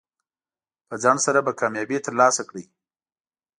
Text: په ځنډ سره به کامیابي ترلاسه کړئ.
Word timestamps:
په 0.87 0.95
ځنډ 1.03 1.19
سره 1.25 1.39
به 1.45 1.51
کامیابي 1.61 1.97
ترلاسه 2.05 2.41
کړئ. 2.49 2.65